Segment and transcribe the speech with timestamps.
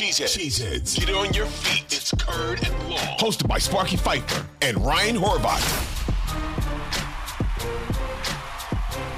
[0.00, 0.38] Cheeseheads.
[0.38, 0.98] Cheeseheads.
[0.98, 1.84] Get on your feet.
[1.92, 3.18] It's Curd and Long.
[3.18, 5.60] Hosted by Sparky Fifer and Ryan Horvat.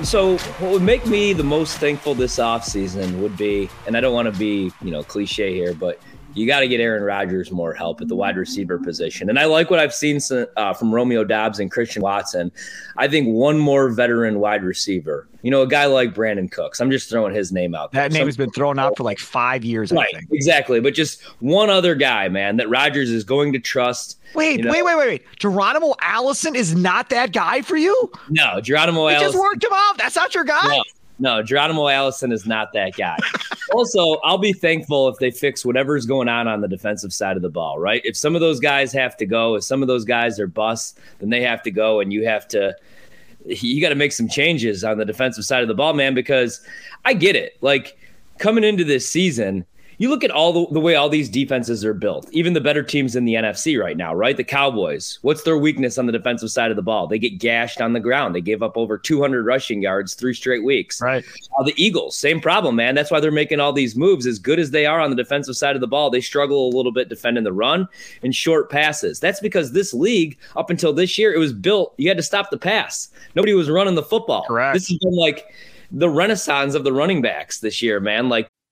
[0.05, 4.12] So, what would make me the most thankful this offseason would be, and I don't
[4.12, 6.00] want to be, you know, cliche here, but
[6.34, 9.28] you got to get Aaron Rodgers more help at the wide receiver position.
[9.28, 10.20] And I like what I've seen
[10.56, 12.50] uh, from Romeo Doubs and Christian Watson.
[12.97, 16.80] I think one more veteran wide receiver, you know, a guy like Brandin Cooks.
[16.80, 17.92] I'm just throwing his name out.
[17.92, 18.02] There.
[18.02, 19.92] That name has been thrown out for like five years.
[19.92, 20.80] Right, exactly.
[20.80, 24.19] But just one other guy, man, that Rodgers is going to trust.
[24.34, 24.70] Wait, you know?
[24.70, 25.22] wait, wait, wait, wait.
[25.39, 28.11] Geronimo Allison is not that guy for you?
[28.30, 29.33] No, Geronimo Allison.
[29.33, 29.98] just worked him off.
[29.98, 30.69] That's not your guy.
[30.69, 30.83] No.
[31.23, 33.17] No, Geronimo Allison is not that guy.
[33.73, 37.42] also, I'll be thankful if they fix whatever's going on on the defensive side of
[37.42, 38.03] the ball, right?
[38.05, 40.98] If some of those guys have to go, if some of those guys are bust,
[41.20, 42.75] then they have to go, and you have to
[43.45, 46.61] you got to make some changes on the defensive side of the ball, man, because
[47.05, 47.57] I get it.
[47.61, 47.97] Like
[48.39, 49.64] coming into this season,
[50.03, 52.83] you look at all the, the, way all these defenses are built, even the better
[52.83, 54.36] teams in the NFC right now, right?
[54.36, 57.06] The Cowboys, what's their weakness on the defensive side of the ball?
[57.06, 58.34] They get gashed on the ground.
[58.34, 61.00] They gave up over 200 rushing yards three straight weeks.
[61.00, 61.25] Right.
[61.56, 62.97] Uh, the Eagles, same problem, man.
[62.97, 64.27] That's why they're making all these moves.
[64.27, 66.75] As good as they are on the defensive side of the ball, they struggle a
[66.77, 67.86] little bit defending the run
[68.25, 69.20] and short passes.
[69.20, 72.51] That's because this league, up until this year, it was built, you had to stop
[72.51, 73.08] the pass.
[73.36, 74.46] Nobody was running the football.
[74.48, 74.74] Correct.
[74.74, 75.46] This has been like,
[75.95, 78.30] the renaissance of the running backs this year, man.
[78.30, 78.48] Like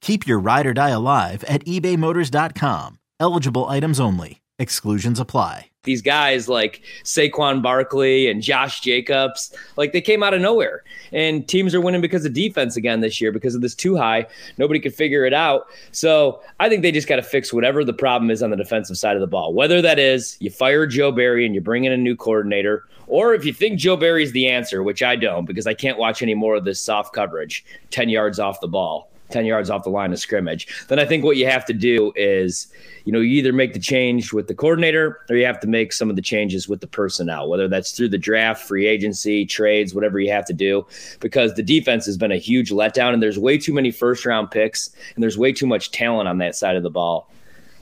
[0.00, 2.98] Keep your ride or die alive at ebaymotors.com.
[3.18, 4.40] Eligible items only.
[4.58, 10.40] Exclusions apply these guys like Saquon Barkley and Josh Jacobs, like they came out of
[10.40, 10.84] nowhere.
[11.12, 14.26] And teams are winning because of defense again this year because of this too high.
[14.58, 15.68] Nobody could figure it out.
[15.92, 18.98] So I think they just got to fix whatever the problem is on the defensive
[18.98, 19.54] side of the ball.
[19.54, 23.34] Whether that is you fire Joe Barry and you bring in a new coordinator, or
[23.34, 26.34] if you think Joe Barry's the answer, which I don't because I can't watch any
[26.34, 29.10] more of this soft coverage, 10 yards off the ball.
[29.30, 32.12] 10 yards off the line of scrimmage, then I think what you have to do
[32.16, 32.68] is,
[33.04, 35.92] you know, you either make the change with the coordinator or you have to make
[35.92, 39.94] some of the changes with the personnel, whether that's through the draft, free agency, trades,
[39.94, 40.86] whatever you have to do,
[41.20, 44.50] because the defense has been a huge letdown and there's way too many first round
[44.50, 47.30] picks and there's way too much talent on that side of the ball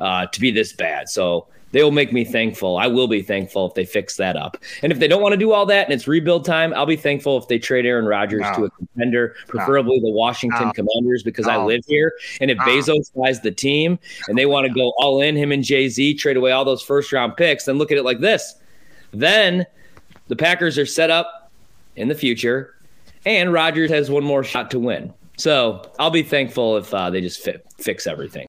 [0.01, 1.09] uh, to be this bad.
[1.09, 2.79] So, they will make me thankful.
[2.79, 4.57] I will be thankful if they fix that up.
[4.83, 6.97] And if they don't want to do all that and it's rebuild time, I'll be
[6.97, 8.55] thankful if they trade Aaron Rodgers no.
[8.55, 10.09] to a contender, preferably no.
[10.09, 10.73] the Washington no.
[10.73, 12.15] Commanders, because I live here.
[12.41, 13.99] And if Bezos buys the team
[14.29, 16.83] and they want to go all in, him and Jay Z trade away all those
[16.83, 18.55] first round picks, then look at it like this.
[19.13, 19.67] Then
[20.29, 21.51] the Packers are set up
[21.97, 22.75] in the future,
[23.27, 25.13] and Rodgers has one more shot to win.
[25.37, 28.37] So I'll be thankful if uh, they just fi- fix everything.